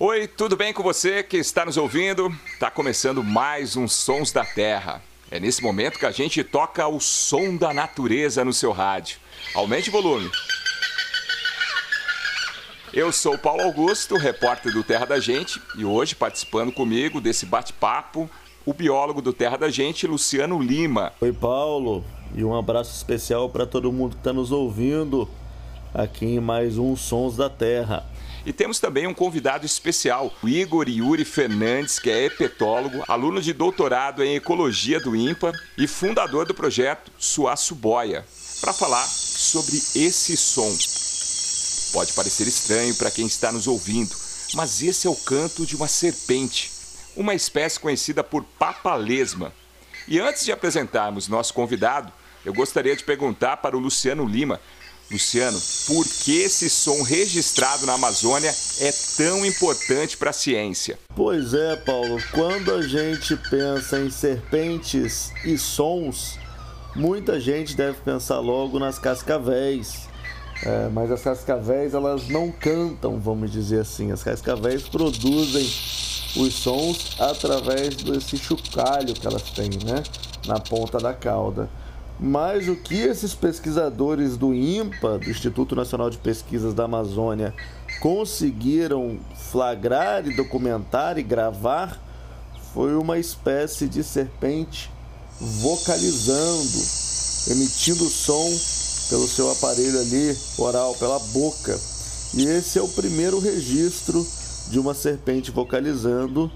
[0.00, 2.32] Oi, tudo bem com você que está nos ouvindo?
[2.52, 5.02] Está começando mais um Sons da Terra.
[5.28, 9.18] É nesse momento que a gente toca o som da natureza no seu rádio.
[9.56, 10.30] Aumente o volume.
[12.94, 18.30] Eu sou Paulo Augusto, repórter do Terra da Gente, e hoje participando comigo desse bate-papo,
[18.64, 21.12] o biólogo do Terra da Gente, Luciano Lima.
[21.20, 22.04] Oi, Paulo,
[22.36, 25.28] e um abraço especial para todo mundo que está nos ouvindo
[25.92, 28.06] aqui em mais um Sons da Terra.
[28.46, 33.52] E temos também um convidado especial, o Igor Yuri Fernandes, que é epetólogo, aluno de
[33.52, 38.24] doutorado em ecologia do INPA e fundador do projeto Suaço Boia,
[38.60, 40.74] para falar sobre esse som.
[41.92, 44.14] Pode parecer estranho para quem está nos ouvindo,
[44.54, 46.70] mas esse é o canto de uma serpente,
[47.16, 49.52] uma espécie conhecida por papalesma.
[50.06, 52.12] E antes de apresentarmos nosso convidado,
[52.44, 54.60] eu gostaria de perguntar para o Luciano Lima
[55.10, 60.98] Luciano, por que esse som registrado na Amazônia é tão importante para a ciência?
[61.16, 62.22] Pois é, Paulo.
[62.32, 66.38] Quando a gente pensa em serpentes e sons,
[66.94, 70.08] muita gente deve pensar logo nas cascavéis.
[70.62, 74.12] É, mas as cascavéis elas não cantam, vamos dizer assim.
[74.12, 75.64] As cascavéis produzem
[76.36, 80.02] os sons através desse chocalho que elas têm, né,
[80.46, 81.70] na ponta da cauda.
[82.20, 87.54] Mas o que esses pesquisadores do INPA, do Instituto Nacional de Pesquisas da Amazônia,
[88.00, 89.18] conseguiram
[89.50, 92.00] flagrar e documentar e gravar
[92.74, 94.90] foi uma espécie de serpente
[95.40, 96.78] vocalizando,
[97.50, 98.48] emitindo som
[99.08, 101.78] pelo seu aparelho ali oral, pela boca.
[102.34, 104.26] E esse é o primeiro registro
[104.68, 106.50] de uma serpente vocalizando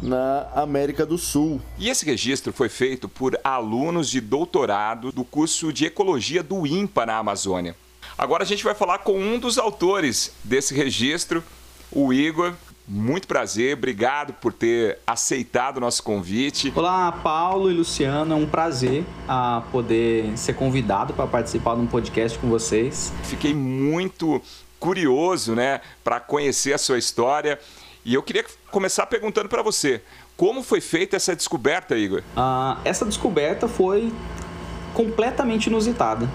[0.00, 1.60] na América do Sul.
[1.78, 7.06] E esse registro foi feito por alunos de doutorado do curso de Ecologia do INPA
[7.06, 7.76] na Amazônia.
[8.16, 11.42] Agora a gente vai falar com um dos autores desse registro,
[11.90, 12.54] o Igor.
[12.86, 16.70] Muito prazer, obrigado por ter aceitado o nosso convite.
[16.76, 21.86] Olá, Paulo e Luciano, é um prazer a poder ser convidado para participar de um
[21.86, 23.10] podcast com vocês.
[23.22, 24.40] Fiquei muito
[24.78, 27.58] curioso, né, para conhecer a sua história
[28.04, 30.02] e eu queria começar perguntando para você,
[30.36, 32.22] como foi feita essa descoberta, Igor?
[32.36, 34.12] Ah, essa descoberta foi
[34.92, 36.28] completamente inusitada.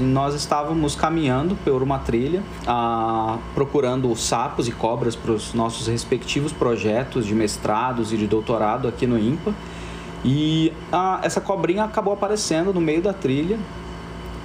[0.00, 6.52] Nós estávamos caminhando por uma trilha, ah, procurando sapos e cobras para os nossos respectivos
[6.52, 9.54] projetos de mestrados e de doutorado aqui no INPA.
[10.24, 13.58] E ah, essa cobrinha acabou aparecendo no meio da trilha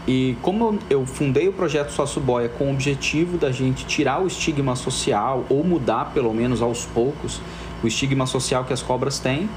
[0.10, 4.26] e como eu fundei o projeto Sócio Boia com o objetivo da gente tirar o
[4.26, 7.40] estigma social, ou mudar pelo menos aos poucos
[7.84, 9.48] o estigma social que as cobras têm,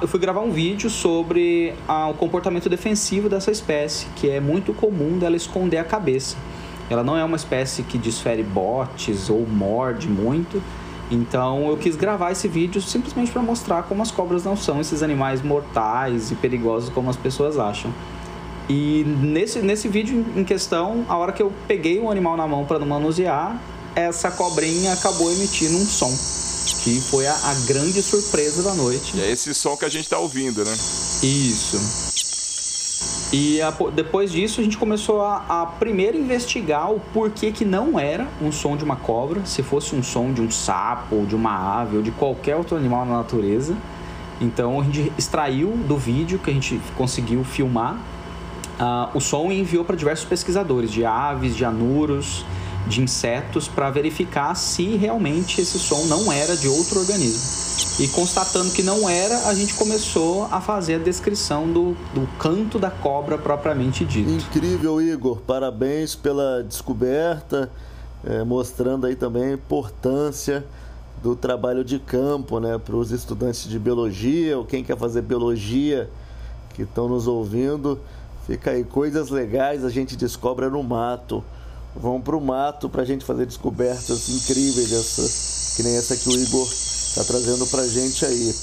[0.00, 5.18] eu fui gravar um vídeo sobre o comportamento defensivo dessa espécie, que é muito comum
[5.18, 6.38] dela esconder a cabeça.
[6.88, 10.62] Ela não é uma espécie que desfere botes ou morde muito,
[11.10, 15.02] então eu quis gravar esse vídeo simplesmente para mostrar como as cobras não são esses
[15.02, 17.92] animais mortais e perigosos como as pessoas acham.
[18.68, 22.64] E nesse, nesse vídeo em questão, a hora que eu peguei o animal na mão
[22.64, 23.60] para manusear,
[23.94, 26.12] essa cobrinha acabou emitindo um som.
[26.82, 29.16] Que foi a, a grande surpresa da noite.
[29.16, 30.72] E é esse som que a gente está ouvindo, né?
[31.22, 31.76] Isso.
[33.32, 37.98] E a, depois disso a gente começou a, a, primeiro investigar o porquê que não
[37.98, 41.34] era um som de uma cobra, se fosse um som de um sapo, ou de
[41.34, 43.76] uma ave, ou de qualquer outro animal na natureza.
[44.40, 47.98] Então a gente extraiu do vídeo que a gente conseguiu filmar
[48.80, 52.44] uh, o som enviou para diversos pesquisadores de aves, de anuros,
[52.86, 57.66] de insetos, para verificar se realmente esse som não era de outro organismo.
[57.98, 62.78] E constatando que não era, a gente começou a fazer a descrição do, do canto
[62.78, 64.30] da cobra propriamente dito.
[64.30, 65.38] Incrível, Igor.
[65.40, 67.70] Parabéns pela descoberta,
[68.24, 70.64] é, mostrando aí também a importância
[71.22, 76.08] do trabalho de campo né, para os estudantes de biologia ou quem quer fazer biologia
[76.74, 77.98] que estão nos ouvindo.
[78.46, 81.42] Fica aí, coisas legais a gente descobre no mato.
[81.96, 86.32] Vamos pro mato para a gente fazer descobertas incríveis, essa, que nem essa que o
[86.32, 88.54] Igor está trazendo para gente aí.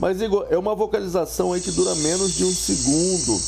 [0.00, 3.38] Mas Igor, é uma vocalização aí que dura menos de um segundo.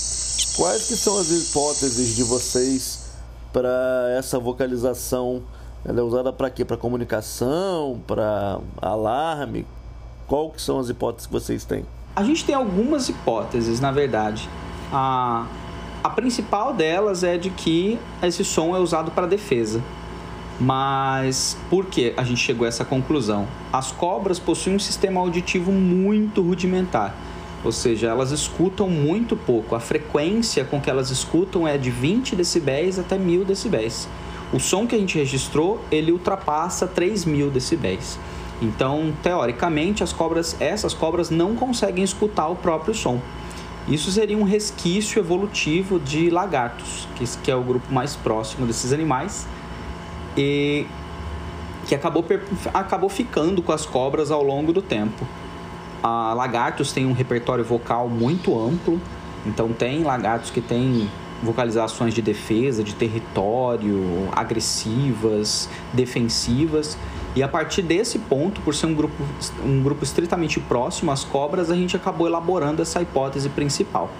[0.56, 3.06] Quais que são as hipóteses de vocês
[3.52, 5.42] para essa vocalização?
[5.84, 6.64] Ela é usada para quê?
[6.64, 8.00] Para comunicação?
[8.06, 9.66] Para alarme?
[10.28, 11.84] Qual que são as hipóteses que vocês têm?
[12.14, 14.48] A gente tem algumas hipóteses, na verdade.
[14.92, 15.46] A
[16.02, 19.82] a principal delas é de que esse som é usado para defesa.
[20.58, 23.46] Mas por que a gente chegou a essa conclusão?
[23.72, 27.14] As cobras possuem um sistema auditivo muito rudimentar,
[27.64, 29.74] ou seja, elas escutam muito pouco.
[29.74, 34.08] A frequência com que elas escutam é de 20 decibéis até 1000 decibéis.
[34.52, 38.18] O som que a gente registrou, ele ultrapassa 3000 decibéis.
[38.60, 43.20] Então, teoricamente, as cobras, essas cobras não conseguem escutar o próprio som.
[43.90, 47.08] Isso seria um resquício evolutivo de lagartos,
[47.42, 49.48] que, é o grupo mais próximo desses animais,
[50.36, 50.86] e
[51.88, 52.24] que acabou,
[52.72, 55.26] acabou ficando com as cobras ao longo do tempo.
[56.00, 59.00] A lagartos tem um repertório vocal muito amplo,
[59.44, 61.10] então tem lagartos que têm
[61.42, 66.96] vocalizações de defesa, de território, agressivas, defensivas.
[67.34, 69.14] E a partir desse ponto, por ser um grupo,
[69.64, 74.10] um grupo estritamente próximo às cobras, a gente acabou elaborando essa hipótese principal.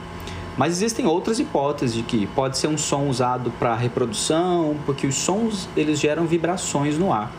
[0.57, 5.15] Mas existem outras hipóteses de que pode ser um som usado para reprodução, porque os
[5.15, 7.33] sons eles geram vibrações no ar.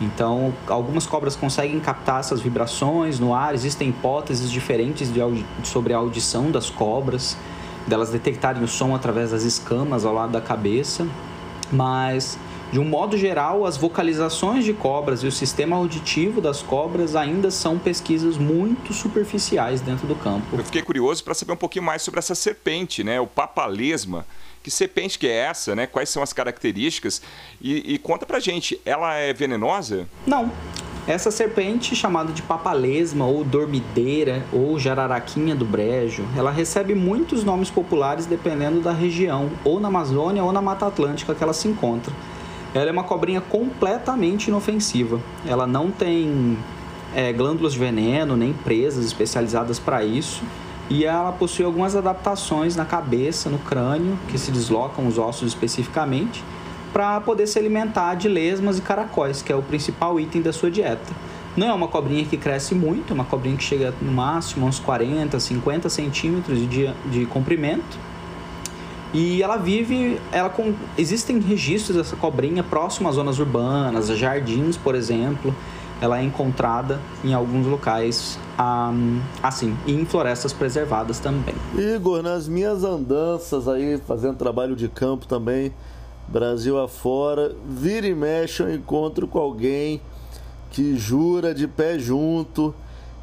[0.00, 3.54] Então, algumas cobras conseguem captar essas vibrações no ar.
[3.54, 5.20] Existem hipóteses diferentes de
[5.62, 7.36] sobre a audição das cobras
[7.86, 11.06] delas detectarem o som através das escamas ao lado da cabeça,
[11.70, 12.38] mas
[12.74, 17.48] de um modo geral, as vocalizações de cobras e o sistema auditivo das cobras ainda
[17.48, 20.56] são pesquisas muito superficiais dentro do campo.
[20.56, 24.26] Eu fiquei curioso para saber um pouquinho mais sobre essa serpente, né, o papalesma.
[24.60, 25.86] Que serpente que é essa, né?
[25.86, 27.22] Quais são as características?
[27.62, 30.08] E, e conta pra gente, ela é venenosa?
[30.26, 30.50] Não.
[31.06, 37.70] Essa serpente, chamada de papalesma ou dormideira ou jararaquinha do brejo, ela recebe muitos nomes
[37.70, 42.12] populares dependendo da região, ou na Amazônia ou na Mata Atlântica que ela se encontra.
[42.74, 45.20] Ela é uma cobrinha completamente inofensiva.
[45.46, 46.58] Ela não tem
[47.14, 50.42] é, glândulas de veneno, nem presas especializadas para isso.
[50.90, 56.42] E ela possui algumas adaptações na cabeça, no crânio, que se deslocam os ossos especificamente
[56.92, 60.70] para poder se alimentar de lesmas e caracóis, que é o principal item da sua
[60.70, 61.12] dieta.
[61.56, 64.80] Não é uma cobrinha que cresce muito, é uma cobrinha que chega no máximo uns
[64.80, 67.98] 40, 50 centímetros de, de comprimento.
[69.14, 74.96] E ela vive, ela com, existem registros dessa cobrinha próximo às zonas urbanas, jardins, por
[74.96, 75.54] exemplo.
[76.00, 81.54] Ela é encontrada em alguns locais um, assim, e em florestas preservadas também.
[81.78, 85.72] Igor, nas minhas andanças aí, fazendo trabalho de campo também,
[86.26, 90.00] Brasil afora, vira e mexe eu encontro com alguém
[90.70, 92.74] que jura de pé junto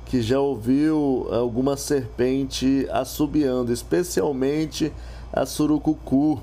[0.05, 4.91] que já ouviu alguma serpente assobiando, especialmente
[5.31, 6.41] a surucucu.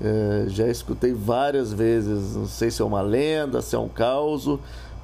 [0.00, 4.48] É, já escutei várias vezes, não sei se é uma lenda, se é um caos,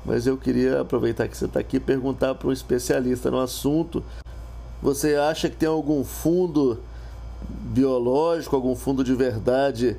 [0.04, 4.04] mas eu queria aproveitar que você está aqui e perguntar para um especialista no assunto.
[4.80, 6.80] Você acha que tem algum fundo
[7.48, 9.96] biológico, algum fundo de verdade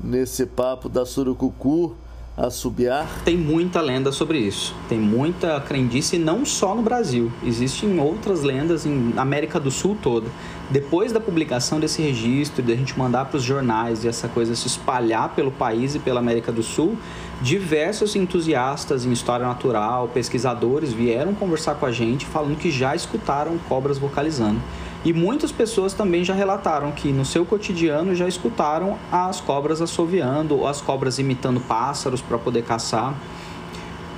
[0.00, 1.96] nesse papo da surucucu
[2.36, 3.22] assobiar?
[3.24, 4.74] Tem muita lenda sobre isso.
[4.88, 7.30] Tem muita crendice, não só no Brasil.
[7.44, 10.26] Existem outras lendas em América do Sul toda.
[10.70, 14.54] Depois da publicação desse registro, de a gente mandar para os jornais e essa coisa
[14.54, 16.96] se espalhar pelo país e pela América do Sul,
[17.40, 23.58] diversos entusiastas em história natural, pesquisadores vieram conversar com a gente falando que já escutaram
[23.68, 24.60] cobras vocalizando.
[25.04, 30.58] E muitas pessoas também já relataram que no seu cotidiano já escutaram as cobras assoviando
[30.58, 33.14] ou as cobras imitando pássaros para poder caçar.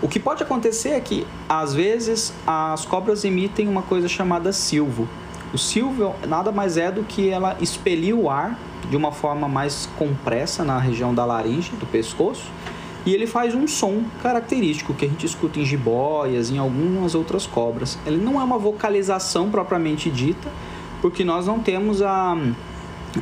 [0.00, 5.08] O que pode acontecer é que, às vezes, as cobras emitem uma coisa chamada silvo.
[5.52, 8.56] O silvo nada mais é do que ela expelir o ar
[8.88, 12.44] de uma forma mais compressa na região da laringe, do pescoço,
[13.04, 17.46] e ele faz um som característico que a gente escuta em jiboias, em algumas outras
[17.46, 17.98] cobras.
[18.04, 20.50] Ele não é uma vocalização propriamente dita,
[21.06, 22.36] porque nós não temos a,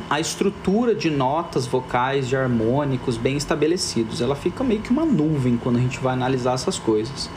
[0.09, 4.21] a estrutura de notas vocais, de harmônicos bem estabelecidos.
[4.21, 7.29] Ela fica meio que uma nuvem quando a gente vai analisar essas coisas.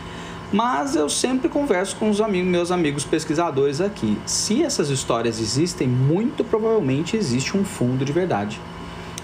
[0.50, 4.16] Mas eu sempre converso com os amigos, meus amigos pesquisadores aqui.
[4.24, 8.58] Se essas histórias existem, muito provavelmente existe um fundo de verdade.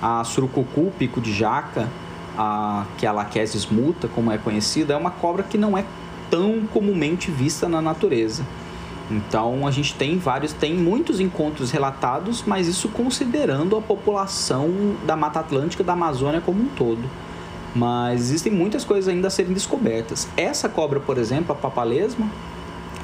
[0.03, 1.89] A surucucu, pico de jaca,
[2.37, 5.87] a, que é a Lachesis muta, como é conhecida, é uma cobra que não é
[6.31, 8.45] tão comumente vista na natureza.
[9.11, 15.15] Então a gente tem vários, tem muitos encontros relatados, mas isso considerando a população da
[15.15, 17.03] Mata Atlântica da Amazônia como um todo.
[17.75, 20.29] Mas existem muitas coisas ainda a serem descobertas.
[20.37, 22.31] Essa cobra, por exemplo, a papalesma,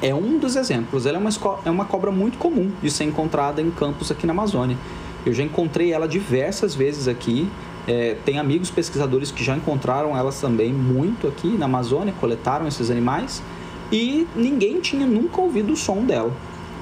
[0.01, 1.05] é um dos exemplos.
[1.05, 1.29] Ela é uma,
[1.65, 4.77] é uma cobra muito comum de ser encontrada em campos aqui na Amazônia.
[5.25, 7.47] Eu já encontrei ela diversas vezes aqui.
[7.87, 12.89] É, tem amigos pesquisadores que já encontraram elas também muito aqui na Amazônia, coletaram esses
[12.89, 13.43] animais
[13.91, 16.33] e ninguém tinha nunca ouvido o som dela.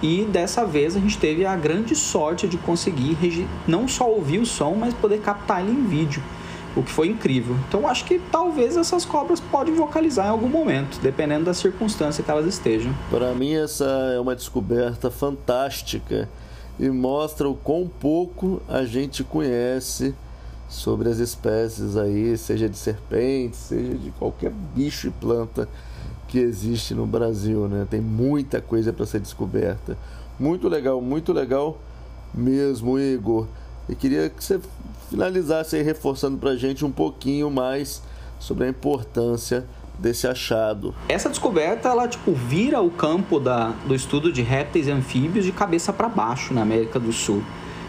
[0.01, 4.45] E dessa vez a gente teve a grande sorte de conseguir não só ouvir o
[4.45, 6.23] som, mas poder captar ele em vídeo,
[6.75, 7.55] o que foi incrível.
[7.67, 12.31] Então acho que talvez essas cobras podem vocalizar em algum momento, dependendo da circunstância que
[12.31, 12.93] elas estejam.
[13.09, 13.85] Para mim essa
[14.15, 16.29] é uma descoberta fantástica
[16.79, 20.15] e mostra o quão pouco a gente conhece
[20.69, 25.67] sobre as espécies aí, seja de serpente, seja de qualquer bicho e planta
[26.29, 27.87] que existe no Brasil, né?
[27.89, 29.97] Tem muita coisa para ser descoberta.
[30.39, 31.77] Muito legal, muito legal
[32.33, 33.47] mesmo, Igor.
[33.89, 34.59] E queria que você
[35.09, 38.03] finalizasse aí reforçando para a gente um pouquinho mais
[38.39, 39.65] sobre a importância
[39.97, 40.93] desse achado.
[41.09, 45.51] Essa descoberta, ela tipo vira o campo da, do estudo de répteis e anfíbios de
[45.51, 47.43] cabeça para baixo na América do Sul.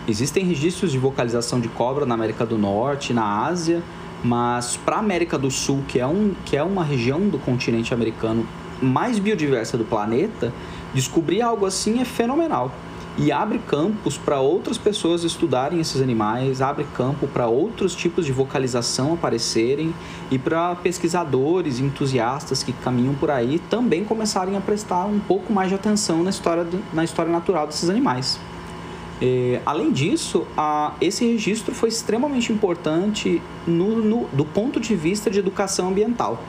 [0.08, 3.82] Existem registros de vocalização de cobra na América do Norte, na Ásia,
[4.22, 7.94] mas para a América do Sul, que é, um, que é uma região do continente
[7.94, 8.46] americano
[8.80, 10.52] mais biodiversa do planeta,
[10.94, 12.72] descobrir algo assim é fenomenal
[13.18, 18.32] e abre campos para outras pessoas estudarem esses animais, abre campo para outros tipos de
[18.32, 19.92] vocalização aparecerem
[20.30, 25.68] e para pesquisadores, entusiastas que caminham por aí também começarem a prestar um pouco mais
[25.68, 28.38] de atenção na história, na história natural desses animais.
[29.22, 35.30] É, além disso, a, esse registro foi extremamente importante no, no, do ponto de vista
[35.30, 36.42] de educação ambiental.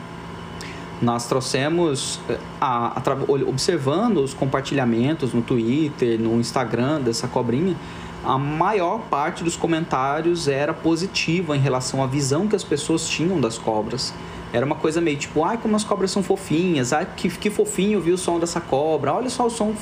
[1.01, 3.03] Nós trouxemos, eh, a, a,
[3.47, 7.75] observando os compartilhamentos no Twitter, no Instagram dessa cobrinha,
[8.23, 13.41] a maior parte dos comentários era positiva em relação à visão que as pessoas tinham
[13.41, 14.13] das cobras.
[14.53, 17.97] Era uma coisa meio tipo, ai, como as cobras são fofinhas, ai, que, que fofinho
[17.97, 19.73] ouvir o som dessa cobra, olha só o som,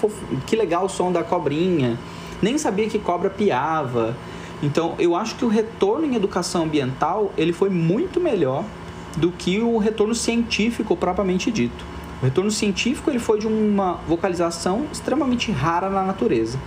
[0.47, 1.99] que legal o som da cobrinha.
[2.41, 4.15] Nem sabia que cobra piava.
[4.61, 8.63] Então, eu acho que o retorno em educação ambiental, ele foi muito melhor
[9.15, 11.85] do que o retorno científico propriamente dito.
[12.21, 16.59] O retorno científico ele foi de uma vocalização extremamente rara na natureza,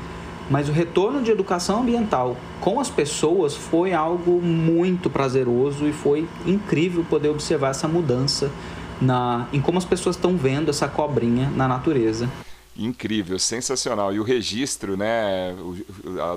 [0.51, 6.27] mas o retorno de educação ambiental com as pessoas foi algo muito prazeroso e foi
[6.47, 8.51] incrível poder observar essa mudança
[9.01, 12.29] na, em como as pessoas estão vendo essa cobrinha na natureza.
[12.83, 14.13] Incrível, sensacional.
[14.13, 15.55] E o registro, né,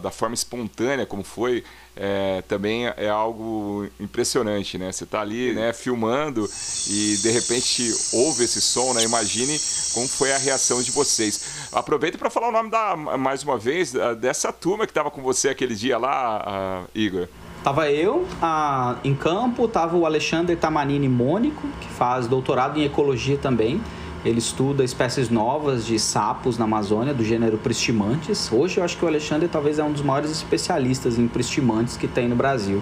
[0.01, 1.63] da forma espontânea como foi,
[1.95, 4.91] é, também é algo impressionante, né?
[4.91, 6.47] Você está ali, né, filmando
[6.87, 7.83] e de repente
[8.13, 9.03] ouve esse som, né?
[9.03, 9.59] Imagine
[9.93, 11.69] como foi a reação de vocês.
[11.71, 15.49] Aproveita para falar o nome da, mais uma vez dessa turma que estava com você
[15.49, 17.27] aquele dia lá, Igor.
[17.63, 23.37] Tava eu a, em campo, tava o Alexandre Tamanini Mônico, que faz doutorado em ecologia
[23.39, 23.81] também.
[24.25, 28.51] Ele estuda espécies novas de sapos na Amazônia, do gênero Pristimantes.
[28.51, 32.07] Hoje eu acho que o Alexandre talvez é um dos maiores especialistas em Pristimantes que
[32.07, 32.81] tem no Brasil.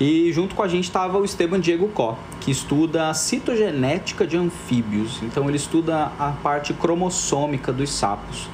[0.00, 4.38] E junto com a gente estava o Esteban Diego Có, que estuda a citogenética de
[4.38, 5.22] anfíbios.
[5.22, 8.48] Então ele estuda a parte cromossômica dos sapos.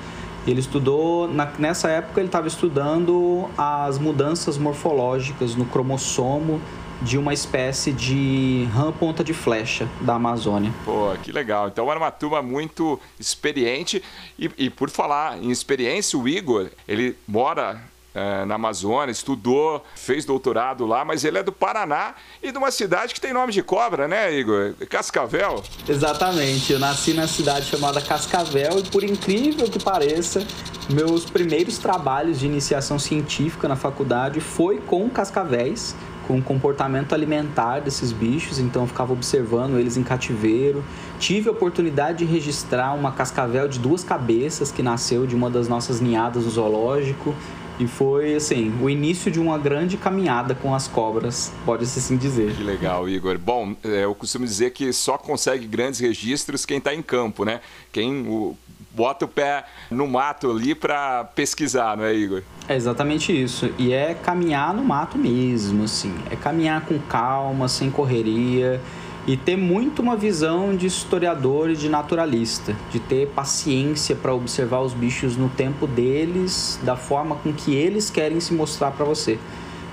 [0.50, 6.60] Ele estudou, na, nessa época ele estava estudando as mudanças morfológicas no cromossomo
[7.02, 10.72] de uma espécie de rã ponta de flecha da Amazônia.
[10.84, 11.68] Pô, que legal.
[11.68, 14.02] Então era uma turma muito experiente.
[14.38, 17.80] E, e por falar em experiência, o Igor, ele mora
[18.18, 22.70] é, na Amazônia, estudou, fez doutorado lá, mas ele é do Paraná e de uma
[22.70, 24.74] cidade que tem nome de cobra, né, Igor?
[24.90, 25.62] Cascavel?
[25.88, 26.72] Exatamente.
[26.72, 30.44] Eu nasci na cidade chamada Cascavel e, por incrível que pareça,
[30.90, 35.94] meus primeiros trabalhos de iniciação científica na faculdade foi com cascavéis
[36.28, 40.84] com o comportamento alimentar desses bichos, então eu ficava observando eles em cativeiro.
[41.18, 45.68] Tive a oportunidade de registrar uma cascavel de duas cabeças que nasceu de uma das
[45.68, 47.34] nossas ninhadas no zoológico.
[47.78, 52.54] E foi, assim, o início de uma grande caminhada com as cobras, pode-se assim dizer.
[52.54, 53.38] Que legal, Igor.
[53.38, 57.60] Bom, é, eu costumo dizer que só consegue grandes registros quem está em campo, né?
[57.92, 58.56] Quem o,
[58.92, 62.42] bota o pé no mato ali para pesquisar, não é, Igor?
[62.66, 63.72] É exatamente isso.
[63.78, 66.14] E é caminhar no mato mesmo, assim.
[66.30, 68.80] É caminhar com calma, sem correria
[69.28, 74.80] e ter muito uma visão de historiador e de naturalista, de ter paciência para observar
[74.80, 79.38] os bichos no tempo deles, da forma com que eles querem se mostrar para você.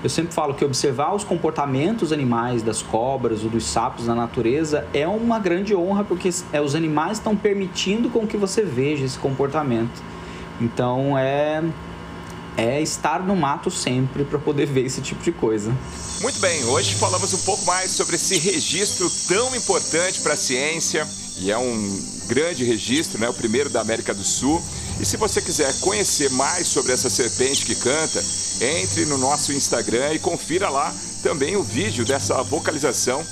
[0.02, 4.86] Eu sempre falo que observar os comportamentos animais das cobras ou dos sapos na natureza
[4.94, 9.18] é uma grande honra porque é, os animais estão permitindo com que você veja esse
[9.18, 10.02] comportamento.
[10.58, 11.62] Então é
[12.56, 15.76] é estar no mato sempre para poder ver esse tipo de coisa.
[16.20, 21.06] Muito bem, hoje falamos um pouco mais sobre esse registro tão importante para a ciência
[21.38, 23.28] e é um grande registro, né?
[23.28, 24.62] O primeiro da América do Sul.
[24.98, 28.22] E se você quiser conhecer mais sobre essa serpente que canta,
[28.60, 33.22] entre no nosso Instagram e confira lá também o vídeo dessa vocalização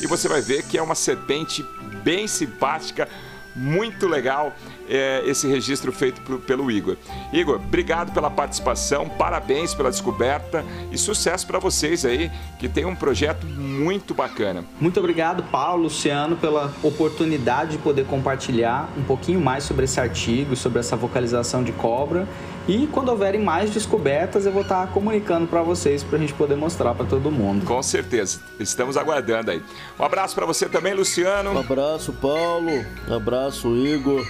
[0.00, 1.62] e você vai ver que é uma serpente
[2.02, 3.06] bem simpática,
[3.54, 4.54] muito legal
[4.88, 6.96] é, esse registro feito pelo Igor.
[7.32, 12.94] Igor, obrigado pela participação, parabéns pela descoberta e sucesso para vocês aí, que tem um
[12.94, 14.64] projeto muito bacana.
[14.80, 20.56] Muito obrigado, Paulo, Luciano, pela oportunidade de poder compartilhar um pouquinho mais sobre esse artigo,
[20.56, 22.26] sobre essa vocalização de cobra.
[22.70, 26.54] E quando houverem mais descobertas, eu vou estar comunicando para vocês para a gente poder
[26.54, 27.66] mostrar para todo mundo.
[27.66, 28.38] Com certeza.
[28.60, 29.60] Estamos aguardando aí.
[29.98, 31.50] Um abraço para você também, Luciano.
[31.50, 32.70] Um abraço, Paulo.
[33.08, 34.24] Um abraço, Igor.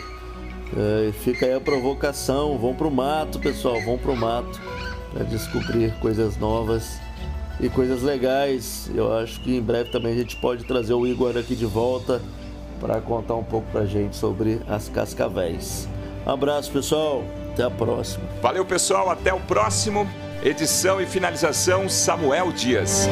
[0.75, 2.56] É, fica aí a provocação.
[2.56, 3.78] Vão pro mato, pessoal.
[3.82, 4.59] Vão pro mato
[5.12, 6.99] para descobrir coisas novas
[7.61, 8.90] e coisas legais.
[8.94, 12.23] Eu acho que em breve também a gente pode trazer o Igor aqui de volta
[12.80, 15.87] para contar um pouco pra gente sobre as cascavéis.
[16.26, 17.23] Um abraço, pessoal.
[17.52, 18.25] Até a próxima.
[18.40, 19.11] Valeu, pessoal.
[19.11, 20.09] Até o próximo.
[20.42, 23.09] Edição e finalização Samuel Dias.